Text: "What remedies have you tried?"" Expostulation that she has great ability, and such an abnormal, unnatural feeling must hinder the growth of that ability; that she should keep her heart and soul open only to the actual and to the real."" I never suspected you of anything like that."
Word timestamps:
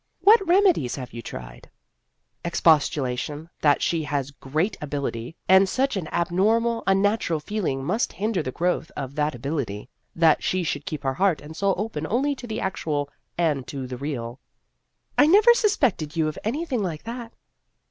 "What 0.29 0.47
remedies 0.47 0.95
have 0.95 1.13
you 1.13 1.21
tried?"" 1.21 1.69
Expostulation 2.43 3.51
that 3.61 3.83
she 3.83 4.01
has 4.05 4.31
great 4.31 4.75
ability, 4.81 5.35
and 5.47 5.69
such 5.69 5.95
an 5.95 6.07
abnormal, 6.07 6.81
unnatural 6.87 7.39
feeling 7.39 7.83
must 7.83 8.13
hinder 8.13 8.41
the 8.41 8.51
growth 8.51 8.89
of 8.97 9.13
that 9.13 9.35
ability; 9.35 9.89
that 10.15 10.41
she 10.41 10.63
should 10.63 10.87
keep 10.87 11.03
her 11.03 11.13
heart 11.13 11.39
and 11.39 11.55
soul 11.55 11.75
open 11.77 12.07
only 12.07 12.33
to 12.33 12.47
the 12.47 12.59
actual 12.59 13.11
and 13.37 13.67
to 13.67 13.85
the 13.85 13.95
real."" 13.95 14.39
I 15.19 15.27
never 15.27 15.53
suspected 15.53 16.15
you 16.15 16.27
of 16.27 16.39
anything 16.43 16.81
like 16.81 17.03
that." 17.03 17.33